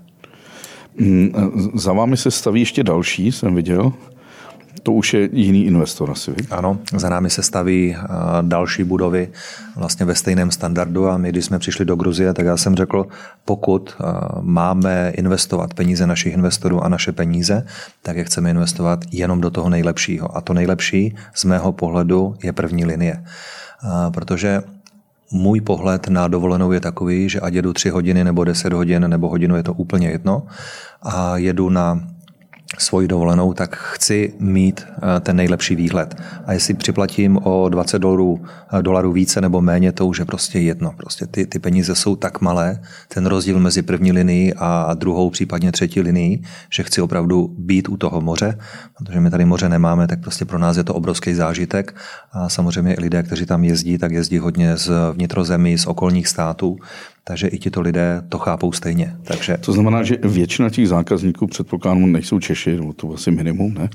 Mm, 0.97 1.31
za 1.73 1.93
vámi 1.93 2.17
se 2.17 2.31
staví 2.31 2.59
ještě 2.59 2.83
další, 2.83 3.31
jsem 3.31 3.55
viděl. 3.55 3.93
To 4.83 4.91
už 4.91 5.13
je 5.13 5.29
jiný 5.31 5.65
investor 5.65 6.12
asi. 6.12 6.31
Ano, 6.51 6.77
za 6.97 7.09
námi 7.09 7.29
se 7.29 7.43
staví 7.43 7.95
další 8.41 8.83
budovy 8.83 9.29
vlastně 9.75 10.05
ve 10.05 10.15
stejném 10.15 10.51
standardu 10.51 11.09
a 11.09 11.17
my, 11.17 11.29
když 11.29 11.45
jsme 11.45 11.59
přišli 11.59 11.85
do 11.85 11.95
Gruzie, 11.95 12.33
tak 12.33 12.45
já 12.45 12.57
jsem 12.57 12.75
řekl, 12.75 13.05
pokud 13.45 13.95
máme 14.41 15.13
investovat 15.15 15.73
peníze 15.73 16.07
našich 16.07 16.33
investorů 16.33 16.83
a 16.83 16.89
naše 16.89 17.12
peníze, 17.12 17.65
tak 18.01 18.17
je 18.17 18.23
chceme 18.23 18.50
investovat 18.50 19.00
jenom 19.12 19.41
do 19.41 19.50
toho 19.50 19.69
nejlepšího. 19.69 20.38
A 20.38 20.41
to 20.41 20.53
nejlepší 20.53 21.15
z 21.33 21.45
mého 21.45 21.71
pohledu 21.71 22.35
je 22.43 22.53
první 22.53 22.85
linie. 22.85 23.23
Protože 24.13 24.62
můj 25.33 25.61
pohled 25.61 26.07
na 26.07 26.27
dovolenou 26.27 26.71
je 26.71 26.79
takový, 26.79 27.29
že 27.29 27.39
ať 27.39 27.53
jedu 27.53 27.73
tři 27.73 27.89
hodiny 27.89 28.23
nebo 28.23 28.43
deset 28.43 28.73
hodin 28.73 29.09
nebo 29.09 29.29
hodinu, 29.29 29.55
je 29.55 29.63
to 29.63 29.73
úplně 29.73 30.09
jedno. 30.09 30.43
A 31.01 31.37
jedu 31.37 31.69
na 31.69 32.12
svoji 32.77 33.08
dovolenou, 33.08 33.53
tak 33.53 33.75
chci 33.75 34.34
mít 34.39 34.86
eh, 34.88 35.20
ten 35.20 35.36
nejlepší 35.36 35.75
výhled. 35.75 36.15
A 36.46 36.53
jestli 36.53 36.74
připlatím 36.74 37.38
o 37.44 37.70
20 37.70 38.00
dolarů, 38.00 38.46
eh, 38.74 38.82
dolarů 38.82 39.12
více 39.12 39.42
nebo 39.42 39.62
méně, 39.62 39.92
to 39.92 40.08
už 40.08 40.20
je 40.20 40.25
prostě 40.25 40.60
jedno. 40.60 40.94
Prostě 40.98 41.27
ty, 41.27 41.46
ty 41.46 41.60
peníze 41.60 41.96
jsou 41.96 42.15
tak 42.15 42.42
malé, 42.42 42.82
ten 43.08 43.25
rozdíl 43.25 43.60
mezi 43.60 43.82
první 43.82 44.12
linií 44.12 44.53
a 44.53 44.94
druhou, 44.94 45.30
případně 45.30 45.72
třetí 45.72 46.01
linií, 46.01 46.44
že 46.70 46.84
chci 46.84 47.01
opravdu 47.01 47.56
být 47.58 47.89
u 47.89 47.98
toho 47.98 48.22
moře, 48.22 48.58
protože 48.98 49.20
my 49.20 49.30
tady 49.30 49.46
moře 49.46 49.70
nemáme, 49.70 50.08
tak 50.08 50.22
prostě 50.22 50.46
pro 50.46 50.60
nás 50.60 50.77
je 50.77 50.84
to 50.84 50.94
obrovský 50.94 51.34
zážitek. 51.34 51.96
A 52.32 52.50
samozřejmě 52.50 52.96
lidé, 53.00 53.24
kteří 53.24 53.46
tam 53.46 53.63
jezdí, 53.63 53.98
tak 53.98 54.12
jezdí 54.12 54.38
hodně 54.38 54.77
z 54.77 54.92
vnitrozemí, 55.13 55.77
z 55.77 55.88
okolních 55.88 56.27
států, 56.27 56.77
takže 57.24 57.48
i 57.48 57.60
tito 57.60 57.82
lidé 57.82 58.22
to 58.30 58.38
chápou 58.38 58.72
stejně. 58.72 59.15
Takže... 59.24 59.58
To 59.58 59.74
znamená, 59.74 60.03
že 60.03 60.18
většina 60.24 60.70
těch 60.70 60.88
zákazníků 60.88 61.48
předpokládám 61.48 62.12
nejsou 62.12 62.39
Češi, 62.39 62.75
nebo 62.75 62.94
to 62.94 63.13
asi 63.13 63.32
minimum, 63.32 63.74
ne? 63.74 63.89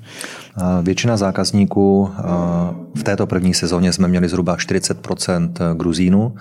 Většina 0.83 1.17
zákazníků 1.17 2.11
v 2.95 3.03
této 3.03 3.27
první 3.27 3.55
sezóně 3.55 3.93
jsme 3.93 4.09
měli 4.09 4.29
zhruba 4.29 4.57
40% 4.57 5.77
Gruzínů, 5.77 6.35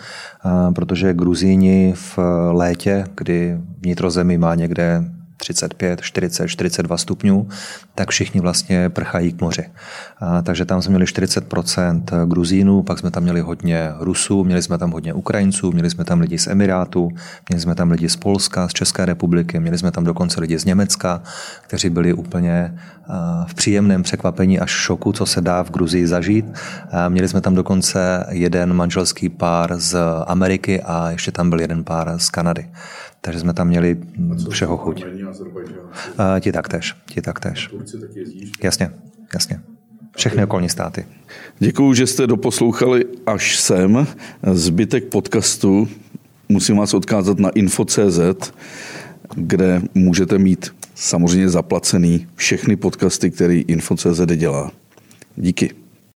protože 0.76 1.14
Gruzíni 1.14 1.94
v 1.96 2.20
létě, 2.52 3.06
kdy 3.16 3.58
vnitrozemí 3.82 4.38
má 4.38 4.56
někde 4.56 5.04
35, 5.38 6.02
40, 6.02 6.48
42 6.48 6.98
stupňů, 6.98 7.50
tak 7.96 8.10
všichni 8.10 8.42
vlastně 8.42 8.90
prchají 8.90 9.34
k 9.34 9.42
moři. 9.42 9.66
A, 10.20 10.42
takže 10.42 10.66
tam 10.66 10.82
jsme 10.82 10.90
měli 10.90 11.06
40% 11.06 12.28
Gruzínů, 12.28 12.84
pak 12.84 13.00
jsme 13.00 13.12
tam 13.12 13.24
měli 13.24 13.42
hodně 13.42 13.92
Rusů, 14.00 14.44
měli 14.44 14.62
jsme 14.62 14.78
tam 14.78 14.92
hodně 14.92 15.14
Ukrajinců, 15.14 15.72
měli 15.72 15.90
jsme 15.90 16.06
tam 16.06 16.20
lidi 16.20 16.38
z 16.38 16.48
Emirátů, 16.48 17.10
měli 17.50 17.62
jsme 17.62 17.76
tam 17.76 17.92
lidi 17.92 18.10
z 18.10 18.16
Polska, 18.16 18.68
z 18.68 18.74
České 18.74 19.06
republiky, 19.06 19.60
měli 19.60 19.78
jsme 19.78 19.92
tam 19.92 20.04
dokonce 20.04 20.42
lidi 20.42 20.60
z 20.60 20.66
Německa, 20.66 21.22
kteří 21.62 21.90
byli 21.90 22.14
úplně 22.14 22.78
v 23.48 23.54
příjemném 23.54 24.04
překvapení 24.04 24.60
až 24.60 24.70
šoku, 24.70 25.14
co 25.14 25.26
se 25.26 25.42
dá 25.42 25.64
v 25.64 25.72
Gruzii 25.72 26.08
zažít. 26.08 26.46
Měli 27.10 27.28
jsme 27.28 27.42
tam 27.42 27.56
dokonce 27.56 28.26
jeden 28.30 28.74
manželský 28.74 29.30
pár 29.30 29.80
z 29.80 29.98
Ameriky 30.28 30.82
a 30.82 31.12
ještě 31.12 31.32
tam 31.32 31.50
byl 31.50 31.62
jeden 31.62 31.84
pár 31.84 32.14
z 32.18 32.30
Kanady. 32.30 32.70
Takže 33.22 33.40
jsme 33.40 33.54
tam 33.54 33.68
měli 33.68 33.98
všeho 34.50 34.78
chuť. 34.78 35.06
Ti 36.40 36.52
taktéž, 36.52 36.96
ti 37.06 37.22
taktéž. 37.22 37.70
Jasně, 38.64 38.92
jasně. 39.34 39.60
Všechny 40.18 40.44
okolní 40.44 40.70
státy. 40.70 41.06
Děkuji, 41.60 41.94
že 41.94 42.08
jste 42.08 42.28
doposlouchali 42.28 43.06
až 43.26 43.60
sem. 43.60 44.08
Zbytek 44.54 45.04
podcastu 45.04 45.88
musím 46.50 46.78
vás 46.78 46.94
odkázat 46.94 47.40
na 47.40 47.50
info.cz, 47.50 48.54
kde 49.36 49.82
můžete 49.94 50.38
mít 50.38 50.76
samozřejmě 50.96 51.50
zaplacený 51.50 52.28
všechny 52.36 52.76
podcasty, 52.76 53.32
který 53.32 53.62
info.cz 53.62 54.22
dělá. 54.36 54.72
Díky. 55.36 55.87